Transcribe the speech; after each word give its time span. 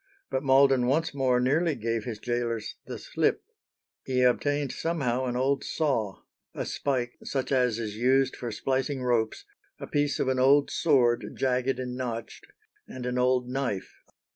But 0.31 0.41
Malden 0.41 0.87
once 0.87 1.13
more 1.13 1.39
nearly 1.39 1.75
gave 1.75 2.05
his 2.05 2.17
gaolers 2.17 2.73
the 2.87 2.97
slip. 2.97 3.43
He 4.03 4.23
obtained 4.23 4.71
somehow 4.71 5.25
an 5.25 5.35
old 5.35 5.63
saw, 5.63 6.23
"a 6.55 6.65
spike 6.65 7.19
such 7.23 7.51
as 7.51 7.77
is 7.77 7.97
used 7.97 8.35
for 8.35 8.51
splicing 8.51 9.03
ropes, 9.03 9.45
a 9.79 9.85
piece 9.85 10.19
of 10.19 10.27
an 10.27 10.39
old 10.39 10.71
sword 10.71 11.33
jagged 11.35 11.77
and 11.79 11.95
notched, 11.95 12.47
and 12.87 13.05
an 13.05 13.19
old 13.19 13.47
knife." 13.47 13.93